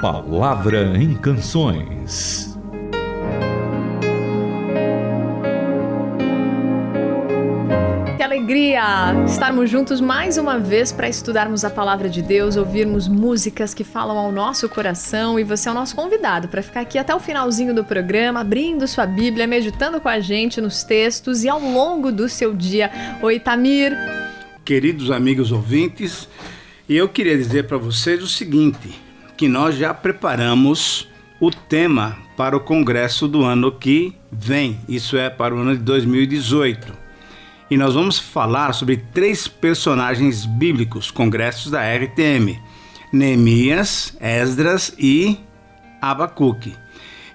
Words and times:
Palavra 0.00 0.96
em 0.96 1.14
Canções. 1.14 2.58
Que 8.16 8.22
alegria 8.22 8.82
estarmos 9.26 9.68
juntos 9.68 10.00
mais 10.00 10.38
uma 10.38 10.58
vez 10.58 10.90
para 10.90 11.06
estudarmos 11.06 11.66
a 11.66 11.70
palavra 11.70 12.08
de 12.08 12.22
Deus, 12.22 12.56
ouvirmos 12.56 13.08
músicas 13.08 13.74
que 13.74 13.84
falam 13.84 14.16
ao 14.16 14.32
nosso 14.32 14.70
coração 14.70 15.38
e 15.38 15.44
você 15.44 15.68
é 15.68 15.72
o 15.72 15.74
nosso 15.74 15.94
convidado 15.94 16.48
para 16.48 16.62
ficar 16.62 16.80
aqui 16.80 16.96
até 16.96 17.14
o 17.14 17.20
finalzinho 17.20 17.74
do 17.74 17.84
programa, 17.84 18.40
abrindo 18.40 18.88
sua 18.88 19.04
Bíblia, 19.04 19.46
meditando 19.46 20.00
com 20.00 20.08
a 20.08 20.18
gente 20.18 20.62
nos 20.62 20.82
textos 20.82 21.44
e 21.44 21.48
ao 21.50 21.60
longo 21.60 22.10
do 22.10 22.26
seu 22.26 22.54
dia. 22.54 22.90
Oi, 23.20 23.38
Tamir. 23.38 23.94
Queridos 24.64 25.10
amigos 25.10 25.52
ouvintes, 25.52 26.26
eu 26.88 27.06
queria 27.06 27.36
dizer 27.36 27.66
para 27.66 27.76
vocês 27.76 28.22
o 28.22 28.26
seguinte: 28.26 29.09
que 29.40 29.48
nós 29.48 29.74
já 29.74 29.94
preparamos 29.94 31.08
o 31.40 31.50
tema 31.50 32.18
para 32.36 32.54
o 32.54 32.60
congresso 32.60 33.26
do 33.26 33.42
ano 33.42 33.72
que 33.72 34.14
vem, 34.30 34.78
isso 34.86 35.16
é 35.16 35.30
para 35.30 35.54
o 35.54 35.58
ano 35.60 35.74
de 35.74 35.82
2018. 35.82 36.92
E 37.70 37.76
nós 37.78 37.94
vamos 37.94 38.18
falar 38.18 38.74
sobre 38.74 38.98
três 38.98 39.48
personagens 39.48 40.44
bíblicos, 40.44 41.10
congressos 41.10 41.70
da 41.70 41.80
RTM: 41.80 42.60
Neemias, 43.10 44.14
Esdras 44.20 44.94
e 44.98 45.38
Abacuque. 46.02 46.74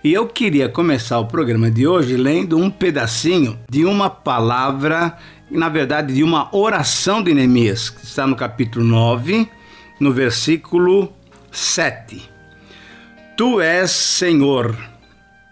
E 0.03 0.13
eu 0.13 0.27
queria 0.27 0.69
começar 0.69 1.17
o 1.17 1.25
programa 1.25 1.71
de 1.71 1.87
hoje 1.87 2.15
lendo 2.15 2.55
um 2.55 2.69
pedacinho 2.69 3.57
de 3.67 3.83
uma 3.83 4.11
palavra, 4.11 5.17
na 5.49 5.69
verdade, 5.69 6.13
de 6.13 6.21
uma 6.21 6.55
oração 6.55 7.23
de 7.23 7.33
Neemias, 7.33 7.89
que 7.89 8.05
está 8.05 8.27
no 8.27 8.35
capítulo 8.35 8.85
9, 8.85 9.49
no 9.99 10.13
versículo 10.13 11.11
7. 11.55 12.29
Tu 13.37 13.61
és 13.61 13.89
Senhor, 13.89 14.77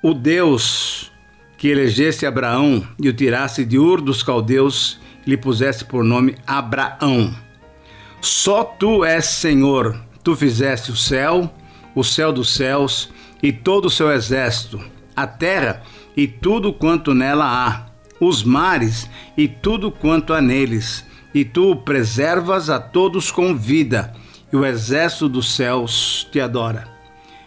o 0.02 0.14
Deus 0.14 1.10
que 1.58 1.70
elegeste 1.70 2.26
Abraão 2.26 2.86
e 3.02 3.08
o 3.08 3.14
tiraste 3.14 3.64
de 3.64 3.80
Ur 3.80 4.02
dos 4.02 4.22
caldeus 4.22 5.00
e 5.26 5.30
lhe 5.30 5.38
puseste 5.38 5.86
por 5.86 6.04
nome 6.04 6.36
Abraão. 6.46 7.34
Só 8.20 8.66
tu 8.66 9.06
és 9.06 9.24
Senhor, 9.24 9.98
tu 10.22 10.36
fizeste 10.36 10.92
o 10.92 10.98
céu, 10.98 11.50
o 11.96 12.04
céu 12.04 12.34
dos 12.34 12.54
céus 12.54 13.10
e 13.42 13.54
todo 13.54 13.86
o 13.86 13.90
seu 13.90 14.12
exército, 14.12 14.84
a 15.16 15.26
terra 15.26 15.84
e 16.18 16.28
tudo 16.28 16.74
quanto 16.74 17.14
nela 17.14 17.46
há, 17.46 17.86
os 18.20 18.44
mares 18.44 19.10
e 19.38 19.48
tudo 19.48 19.90
quanto 19.90 20.34
há 20.34 20.42
neles, 20.42 21.06
e 21.34 21.46
tu 21.46 21.78
preservas 21.78 22.70
a 22.70 22.78
todos 22.78 23.32
com 23.32 23.56
vida 23.56 24.14
e 24.54 24.56
o 24.56 24.64
exército 24.64 25.28
dos 25.28 25.56
céus 25.56 26.28
te 26.32 26.40
adora. 26.40 26.88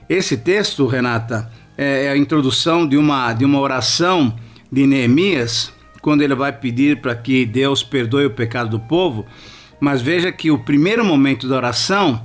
Esse 0.09 0.37
texto, 0.37 0.87
Renata, 0.89 1.49
é 1.79 2.11
a 2.11 2.17
introdução 2.17 2.87
de 2.87 2.97
uma, 2.97 3.33
de 3.33 3.45
uma 3.45 3.61
oração 3.61 4.35
de 4.71 4.87
Neemias, 4.89 5.73
quando 6.03 6.23
ele 6.23 6.35
vai 6.35 6.53
pedir 6.53 7.01
para 7.01 7.15
que 7.15 7.47
Deus 7.47 7.85
perdoe 7.85 8.27
o 8.27 8.31
pecado 8.31 8.71
do 8.71 8.81
povo. 8.81 9.25
Mas 9.81 10.03
veja 10.03 10.33
que 10.33 10.51
o 10.51 10.59
primeiro 10.59 11.05
momento 11.05 11.49
da 11.49 11.57
oração 11.57 12.23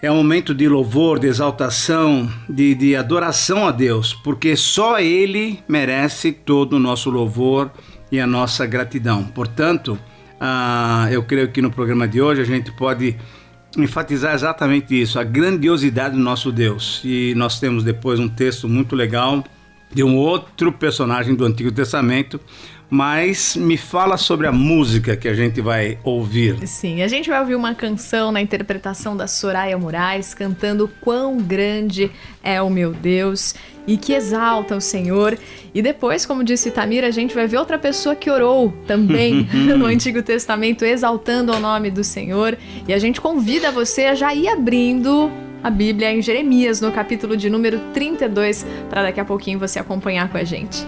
é 0.00 0.10
um 0.10 0.16
momento 0.16 0.52
de 0.52 0.68
louvor, 0.68 1.20
de 1.20 1.28
exaltação, 1.28 2.28
de, 2.48 2.74
de 2.74 2.96
adoração 2.96 3.68
a 3.68 3.70
Deus, 3.70 4.14
porque 4.14 4.56
só 4.56 4.98
Ele 4.98 5.60
merece 5.68 6.32
todo 6.32 6.74
o 6.74 6.80
nosso 6.80 7.08
louvor 7.08 7.70
e 8.10 8.18
a 8.18 8.26
nossa 8.26 8.66
gratidão. 8.66 9.22
Portanto, 9.24 9.96
ah, 10.40 11.06
eu 11.12 11.22
creio 11.22 11.52
que 11.52 11.62
no 11.62 11.70
programa 11.70 12.08
de 12.08 12.20
hoje 12.20 12.40
a 12.40 12.44
gente 12.44 12.72
pode 12.72 13.16
enfatizar 13.76 14.34
exatamente 14.34 15.00
isso, 15.00 15.18
a 15.18 15.24
grandiosidade 15.24 16.14
do 16.14 16.20
nosso 16.20 16.52
Deus. 16.52 17.00
E 17.04 17.34
nós 17.36 17.58
temos 17.58 17.84
depois 17.84 18.18
um 18.18 18.28
texto 18.28 18.68
muito 18.68 18.94
legal 18.94 19.44
de 19.92 20.02
um 20.02 20.16
outro 20.16 20.72
personagem 20.72 21.34
do 21.34 21.44
Antigo 21.44 21.70
Testamento, 21.70 22.40
mas 22.92 23.56
me 23.56 23.78
fala 23.78 24.18
sobre 24.18 24.46
a 24.46 24.52
música 24.52 25.16
que 25.16 25.26
a 25.26 25.32
gente 25.32 25.62
vai 25.62 25.96
ouvir. 26.04 26.68
Sim, 26.68 27.00
a 27.00 27.08
gente 27.08 27.30
vai 27.30 27.40
ouvir 27.40 27.54
uma 27.54 27.74
canção 27.74 28.30
na 28.30 28.38
interpretação 28.38 29.16
da 29.16 29.26
Soraya 29.26 29.78
Moraes 29.78 30.34
cantando 30.34 30.90
Quão 31.00 31.38
Grande 31.38 32.10
é 32.42 32.60
o 32.60 32.68
Meu 32.68 32.92
Deus 32.92 33.54
e 33.86 33.96
que 33.96 34.12
exalta 34.12 34.76
o 34.76 34.80
Senhor. 34.80 35.38
E 35.74 35.80
depois, 35.80 36.26
como 36.26 36.44
disse 36.44 36.70
Tamir, 36.70 37.02
a 37.02 37.10
gente 37.10 37.34
vai 37.34 37.46
ver 37.46 37.56
outra 37.56 37.78
pessoa 37.78 38.14
que 38.14 38.30
orou 38.30 38.74
também 38.86 39.48
no 39.78 39.86
Antigo 39.86 40.22
Testamento, 40.22 40.84
exaltando 40.84 41.50
o 41.50 41.58
nome 41.58 41.90
do 41.90 42.04
Senhor. 42.04 42.58
E 42.86 42.92
a 42.92 42.98
gente 42.98 43.22
convida 43.22 43.70
você 43.70 44.04
a 44.04 44.14
já 44.14 44.34
ir 44.34 44.48
abrindo 44.48 45.32
a 45.64 45.70
Bíblia 45.70 46.12
em 46.12 46.20
Jeremias, 46.20 46.78
no 46.82 46.92
capítulo 46.92 47.38
de 47.38 47.48
número 47.48 47.80
32, 47.94 48.66
para 48.90 49.04
daqui 49.04 49.18
a 49.18 49.24
pouquinho 49.24 49.58
você 49.58 49.78
acompanhar 49.78 50.28
com 50.28 50.36
a 50.36 50.44
gente. 50.44 50.86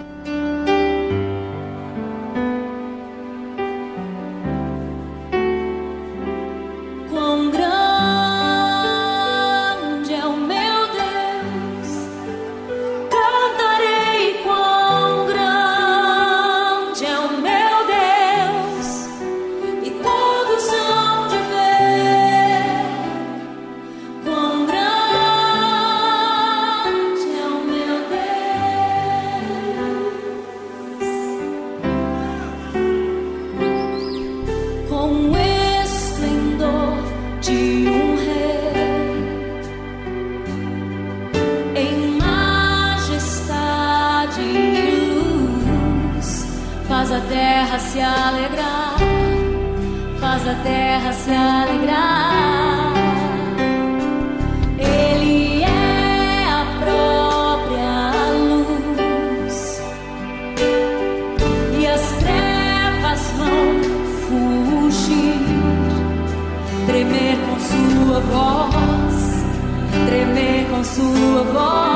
faz 50.45 50.47
a 50.47 50.55
terra 50.63 51.13
se 51.13 51.31
alegrar. 51.31 52.93
Ele 54.79 55.63
é 55.63 56.45
a 56.49 56.67
própria 56.81 58.13
luz 58.39 59.83
e 61.81 61.87
as 61.87 62.13
trevas 62.23 63.33
vão 63.39 63.83
fugir, 64.27 65.41
tremer 66.87 67.39
com 67.47 67.59
sua 67.61 68.21
voz, 68.21 69.45
tremer 70.07 70.67
com 70.71 70.85
sua 70.85 71.43
voz. 71.53 71.94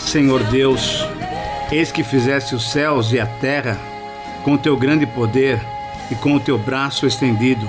Senhor 0.00 0.42
Deus, 0.44 1.04
eis 1.72 1.90
que 1.90 2.04
fizeste 2.04 2.54
os 2.54 2.70
céus 2.70 3.12
e 3.12 3.20
a 3.20 3.26
terra 3.26 3.78
com 4.44 4.56
teu 4.56 4.76
grande 4.76 5.06
poder 5.06 5.60
e 6.10 6.14
com 6.14 6.34
o 6.34 6.40
teu 6.40 6.58
braço 6.58 7.06
estendido. 7.06 7.68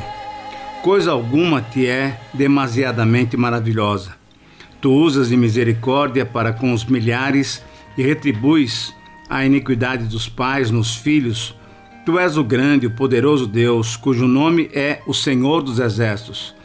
Coisa 0.83 1.11
alguma 1.11 1.61
te 1.61 1.87
é 1.87 2.19
demasiadamente 2.33 3.35
maravilhosa. 3.35 4.15
Tu 4.79 4.91
usas 4.91 5.29
de 5.29 5.37
misericórdia 5.37 6.25
para 6.25 6.53
com 6.53 6.71
os 6.71 6.85
milhares 6.85 7.63
e 7.97 8.03
retribuis 8.03 8.93
a 9.29 9.43
iniquidade 9.43 10.05
dos 10.05 10.29
pais 10.29 10.69
nos 10.69 10.95
filhos. 10.95 11.55
Tu 12.05 12.17
és 12.19 12.37
o 12.37 12.43
grande, 12.43 12.87
o 12.87 12.91
poderoso 12.91 13.47
Deus, 13.47 13.97
cujo 13.97 14.27
nome 14.27 14.69
é 14.73 15.01
o 15.05 15.13
Senhor 15.13 15.61
dos 15.61 15.79
Exércitos, 15.79 16.55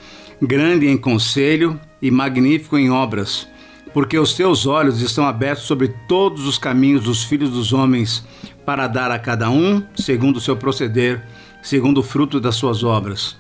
grande 0.40 0.86
em 0.86 0.96
conselho 0.96 1.80
e 2.00 2.10
magnífico 2.10 2.78
em 2.78 2.90
obras, 2.90 3.48
porque 3.92 4.18
os 4.18 4.34
teus 4.34 4.66
olhos 4.66 5.00
estão 5.00 5.26
abertos 5.26 5.64
sobre 5.64 5.88
todos 6.08 6.46
os 6.46 6.58
caminhos 6.58 7.04
dos 7.04 7.24
filhos 7.24 7.50
dos 7.50 7.72
homens, 7.72 8.24
para 8.64 8.86
dar 8.86 9.10
a 9.10 9.18
cada 9.18 9.50
um 9.50 9.82
segundo 9.94 10.36
o 10.36 10.40
seu 10.40 10.56
proceder, 10.56 11.22
segundo 11.62 11.98
o 11.98 12.02
fruto 12.02 12.40
das 12.40 12.54
suas 12.54 12.82
obras. 12.84 13.36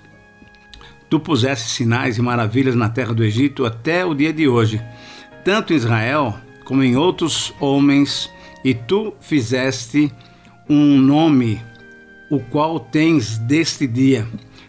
Tu 1.08 1.20
puseste 1.20 1.68
sinais 1.68 2.18
e 2.18 2.22
maravilhas 2.22 2.74
na 2.74 2.88
terra 2.88 3.12
do 3.12 3.24
Egito 3.24 3.64
até 3.64 4.04
o 4.04 4.14
dia 4.14 4.32
de 4.32 4.48
hoje, 4.48 4.82
tanto 5.44 5.72
em 5.72 5.76
Israel 5.76 6.36
como 6.64 6.82
em 6.82 6.96
outros 6.96 7.52
homens, 7.60 8.30
e 8.64 8.72
tu 8.72 9.14
fizeste 9.20 10.12
um 10.68 10.96
nome, 10.98 11.60
o 12.30 12.40
qual 12.40 12.80
tens 12.80 13.36
deste 13.38 13.86
dia. 13.86 14.26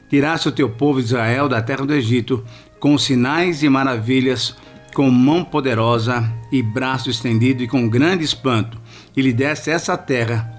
Tiraste 0.09 0.49
o 0.49 0.51
teu 0.51 0.69
povo 0.69 0.99
Israel 0.99 1.47
da 1.47 1.61
terra 1.61 1.85
do 1.85 1.93
Egito, 1.93 2.43
com 2.79 2.97
sinais 2.97 3.63
e 3.63 3.69
maravilhas, 3.69 4.55
com 4.93 5.09
mão 5.09 5.43
poderosa 5.43 6.31
e 6.51 6.61
braço 6.61 7.09
estendido 7.09 7.63
e 7.63 7.67
com 7.67 7.89
grande 7.89 8.23
espanto, 8.23 8.79
e 9.15 9.21
lhe 9.21 9.33
deste 9.33 9.71
essa 9.71 9.97
terra 9.97 10.49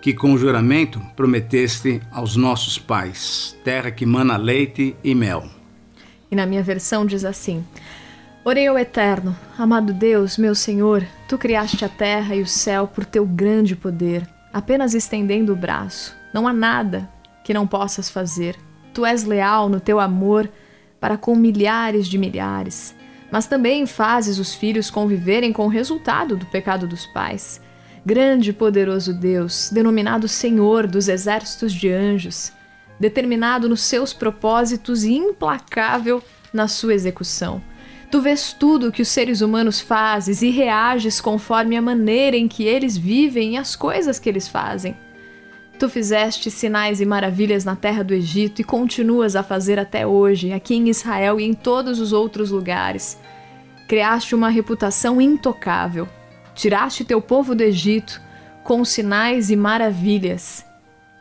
que 0.00 0.14
com 0.14 0.38
juramento 0.38 1.00
prometeste 1.14 2.00
aos 2.10 2.36
nossos 2.36 2.78
pais, 2.78 3.56
terra 3.64 3.90
que 3.90 4.06
mana 4.06 4.36
leite 4.36 4.96
e 5.04 5.14
mel. 5.14 5.44
E 6.30 6.36
na 6.36 6.46
minha 6.46 6.62
versão 6.62 7.04
diz 7.04 7.24
assim: 7.24 7.64
Orei 8.44 8.66
ao 8.66 8.78
Eterno, 8.78 9.36
amado 9.58 9.92
Deus, 9.92 10.38
meu 10.38 10.54
Senhor, 10.54 11.04
tu 11.28 11.36
criaste 11.36 11.84
a 11.84 11.88
terra 11.88 12.34
e 12.34 12.40
o 12.40 12.46
céu 12.46 12.86
por 12.86 13.04
teu 13.04 13.26
grande 13.26 13.76
poder, 13.76 14.26
apenas 14.52 14.94
estendendo 14.94 15.52
o 15.52 15.56
braço. 15.56 16.16
Não 16.32 16.48
há 16.48 16.52
nada 16.52 17.10
que 17.44 17.52
não 17.52 17.66
possas 17.66 18.08
fazer. 18.08 18.56
Tu 18.94 19.04
és 19.04 19.24
leal 19.24 19.68
no 19.68 19.80
teu 19.80 20.00
amor 20.00 20.48
para 21.00 21.16
com 21.16 21.34
milhares 21.34 22.06
de 22.06 22.16
milhares, 22.16 22.94
mas 23.30 23.46
também 23.46 23.86
fazes 23.86 24.38
os 24.38 24.54
filhos 24.54 24.90
conviverem 24.90 25.52
com 25.52 25.66
o 25.66 25.68
resultado 25.68 26.36
do 26.36 26.46
pecado 26.46 26.86
dos 26.86 27.06
pais. 27.06 27.60
Grande 28.04 28.50
e 28.50 28.52
poderoso 28.52 29.12
Deus, 29.12 29.70
denominado 29.72 30.26
Senhor 30.26 30.86
dos 30.86 31.08
exércitos 31.08 31.72
de 31.72 31.90
anjos, 31.90 32.52
determinado 32.98 33.68
nos 33.68 33.82
seus 33.82 34.12
propósitos 34.12 35.04
e 35.04 35.14
implacável 35.14 36.22
na 36.52 36.66
sua 36.66 36.94
execução. 36.94 37.62
Tu 38.10 38.20
vês 38.20 38.52
tudo 38.52 38.88
o 38.88 38.92
que 38.92 39.02
os 39.02 39.08
seres 39.08 39.40
humanos 39.40 39.80
fazes 39.80 40.42
e 40.42 40.50
reages 40.50 41.20
conforme 41.20 41.76
a 41.76 41.82
maneira 41.82 42.36
em 42.36 42.48
que 42.48 42.64
eles 42.64 42.96
vivem 42.96 43.54
e 43.54 43.56
as 43.56 43.76
coisas 43.76 44.18
que 44.18 44.28
eles 44.28 44.48
fazem. 44.48 44.96
Tu 45.80 45.88
fizeste 45.88 46.48
sinais 46.48 47.00
e 47.00 47.06
maravilhas 47.06 47.64
na 47.64 47.74
terra 47.74 48.04
do 48.04 48.14
Egito 48.14 48.60
e 48.60 48.64
continuas 48.64 49.34
a 49.34 49.42
fazer 49.42 49.80
até 49.80 50.06
hoje, 50.06 50.52
aqui 50.52 50.76
em 50.76 50.88
Israel 50.88 51.40
e 51.40 51.44
em 51.44 51.54
todos 51.54 51.98
os 51.98 52.12
outros 52.12 52.50
lugares. 52.50 53.18
Criaste 53.88 54.36
uma 54.36 54.48
reputação 54.48 55.20
intocável 55.20 56.06
Tiraste 56.60 57.04
teu 57.04 57.22
povo 57.22 57.54
do 57.54 57.62
Egito 57.62 58.20
com 58.62 58.84
sinais 58.84 59.50
e 59.50 59.56
maravilhas. 59.56 60.62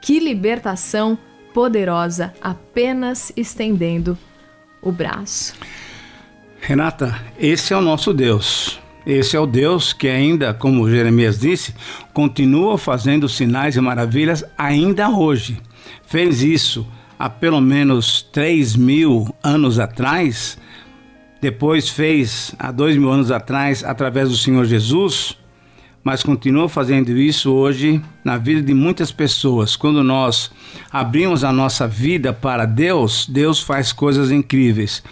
Que 0.02 0.20
libertação 0.20 1.18
poderosa, 1.54 2.34
apenas 2.42 3.32
estendendo 3.38 4.18
o 4.82 4.92
braço. 4.92 5.54
Renata, 6.60 7.18
esse 7.38 7.74
é 7.74 7.78
o 7.78 7.82
nosso 7.82 8.14
Deus. 8.14 8.82
Esse 9.10 9.36
é 9.36 9.40
o 9.40 9.46
Deus 9.46 9.92
que 9.92 10.08
ainda, 10.08 10.54
como 10.54 10.90
Jeremias 10.90 11.40
disse, 11.40 11.74
continua 12.14 12.78
fazendo 12.78 13.28
sinais 13.28 13.76
e 13.76 13.82
maravilhas 13.82 14.46
ainda 14.58 15.10
hoje. 15.10 15.60
Fez 16.04 16.44
isso 16.44 16.86
há 17.18 17.30
pelo 17.30 17.60
menos 17.60 18.22
3 18.32 18.76
mil 18.76 19.34
anos 19.44 19.80
atrás 19.80 20.58
depois 21.42 21.88
fez 21.88 22.54
há 22.60 22.70
dois 22.70 22.98
mil 22.98 23.10
anos 23.10 23.32
atrás 23.32 23.84
através 23.84 24.30
do 24.30 24.36
Senhor 24.36 24.66
Jesus, 24.66 25.38
mas 26.04 26.24
continua 26.24 26.70
fazendo 26.70 27.18
isso 27.18 27.52
hoje 27.52 28.02
na 28.24 28.38
vida 28.38 28.62
de 28.62 28.74
muitas 28.74 29.12
pessoas. 29.12 29.76
Quando 29.76 30.04
nós 30.04 30.52
abrimos 30.92 31.44
a 31.44 31.52
nossa 31.52 31.88
vida 31.88 32.32
para 32.32 32.66
Deus, 32.66 33.28
Deus 33.28 33.62
faz 33.62 33.92
coisas 33.92 34.32
incríveis. 34.32 35.04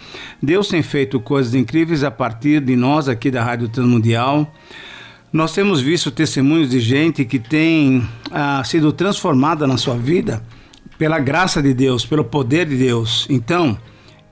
Deus 0.42 0.68
tem 0.68 0.82
feito 0.82 1.20
coisas 1.20 1.54
incríveis 1.54 2.02
a 2.02 2.10
partir 2.10 2.60
de 2.60 2.74
nós 2.74 3.08
aqui 3.08 3.30
da 3.30 3.44
Rádio 3.44 3.68
Transmundial. 3.68 4.52
Nós 5.32 5.52
temos 5.52 5.80
visto 5.80 6.10
testemunhos 6.10 6.70
de 6.70 6.80
gente 6.80 7.24
que 7.24 7.38
tem 7.38 8.08
ah, 8.30 8.62
sido 8.64 8.90
transformada 8.92 9.66
na 9.66 9.76
sua 9.76 9.96
vida 9.96 10.42
pela 10.96 11.18
graça 11.18 11.62
de 11.62 11.74
Deus, 11.74 12.06
pelo 12.06 12.24
poder 12.24 12.66
de 12.66 12.76
Deus. 12.76 13.26
Então, 13.28 13.78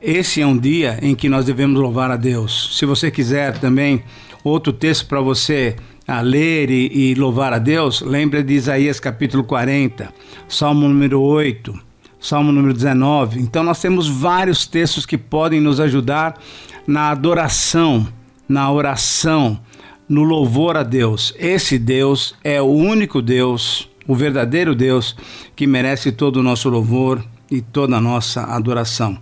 esse 0.00 0.40
é 0.40 0.46
um 0.46 0.56
dia 0.56 0.98
em 1.02 1.14
que 1.14 1.28
nós 1.28 1.44
devemos 1.44 1.80
louvar 1.80 2.10
a 2.10 2.16
Deus. 2.16 2.76
Se 2.78 2.86
você 2.86 3.10
quiser 3.10 3.58
também 3.58 4.02
outro 4.42 4.72
texto 4.72 5.06
para 5.06 5.20
você 5.20 5.76
a 6.06 6.20
ler 6.20 6.70
e, 6.70 7.10
e, 7.10 7.14
louvar 7.14 7.52
a 7.52 7.58
Deus, 7.58 8.00
lembre 8.00 8.42
de 8.42 8.54
Isaías 8.54 9.00
capítulo 9.00 9.42
40, 9.42 10.12
Salmo 10.48 10.88
número 10.88 11.20
8, 11.20 11.74
Salmo 12.20 12.52
número 12.52 12.72
19. 12.72 13.40
Então 13.40 13.64
nós 13.64 13.80
temos 13.80 14.08
vários 14.08 14.66
textos 14.66 15.04
que 15.04 15.18
podem 15.18 15.60
nos 15.60 15.80
ajudar 15.80 16.38
na 16.86 17.10
adoração, 17.10 18.06
na 18.48 18.70
oração, 18.70 19.60
no 20.08 20.22
louvor 20.22 20.76
a 20.76 20.84
Deus. 20.84 21.34
Esse 21.38 21.78
Deus 21.78 22.36
é 22.44 22.62
o 22.62 22.66
único 22.66 23.20
Deus, 23.20 23.88
o 24.06 24.14
verdadeiro 24.14 24.74
Deus 24.74 25.16
que 25.56 25.66
merece 25.66 26.12
todo 26.12 26.36
o 26.36 26.42
nosso 26.42 26.68
louvor 26.68 27.24
e 27.50 27.60
toda 27.60 27.96
a 27.96 28.00
nossa 28.00 28.44
adoração. 28.44 29.18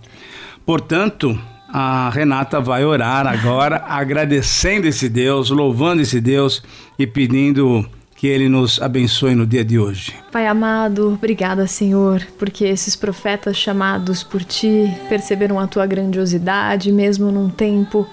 Portanto, 0.63 1.39
a 1.67 2.09
Renata 2.09 2.59
vai 2.59 2.85
orar 2.85 3.27
agora, 3.27 3.83
agradecendo 3.87 4.87
esse 4.87 5.09
Deus, 5.09 5.49
louvando 5.49 6.01
esse 6.01 6.21
Deus 6.21 6.63
e 6.97 7.05
pedindo 7.05 7.85
que 8.15 8.27
Ele 8.27 8.47
nos 8.47 8.81
abençoe 8.81 9.35
no 9.35 9.45
dia 9.45 9.63
de 9.63 9.77
hoje. 9.77 10.15
Pai 10.31 10.47
amado, 10.47 11.13
obrigada, 11.13 11.67
Senhor, 11.67 12.25
porque 12.39 12.65
esses 12.65 12.95
profetas 12.95 13.57
chamados 13.57 14.23
por 14.23 14.43
Ti 14.43 14.89
perceberam 15.09 15.59
a 15.59 15.67
Tua 15.67 15.85
grandiosidade, 15.85 16.91
mesmo 16.91 17.31
num 17.31 17.49
tempo 17.49 18.07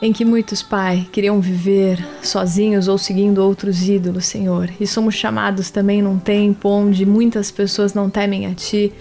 em 0.00 0.12
que 0.12 0.24
muitos, 0.24 0.62
Pai, 0.62 1.06
queriam 1.10 1.40
viver 1.40 2.04
sozinhos 2.22 2.88
ou 2.88 2.96
seguindo 2.96 3.38
outros 3.38 3.88
ídolos, 3.88 4.26
Senhor. 4.26 4.70
E 4.80 4.86
somos 4.86 5.14
chamados 5.14 5.70
também 5.70 6.00
num 6.00 6.18
tempo 6.18 6.68
onde 6.68 7.04
muitas 7.04 7.50
pessoas 7.50 7.94
não 7.94 8.08
temem 8.08 8.46
a 8.46 8.54
Ti 8.54 8.92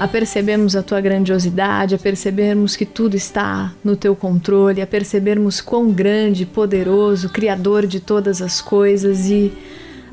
a 0.00 0.08
percebermos 0.08 0.74
a 0.74 0.82
tua 0.82 0.98
grandiosidade, 0.98 1.94
a 1.94 1.98
percebermos 1.98 2.74
que 2.74 2.86
tudo 2.86 3.16
está 3.18 3.70
no 3.84 3.94
teu 3.94 4.16
controle, 4.16 4.80
a 4.80 4.86
percebermos 4.86 5.60
quão 5.60 5.92
grande, 5.92 6.46
poderoso, 6.46 7.28
criador 7.28 7.86
de 7.86 8.00
todas 8.00 8.40
as 8.40 8.62
coisas 8.62 9.28
e 9.28 9.52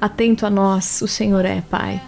atento 0.01 0.46
a 0.46 0.50
nós 0.50 1.01
o 1.01 1.08
Senhor 1.08 1.46
é, 1.46 1.62
Pai. 1.62 2.01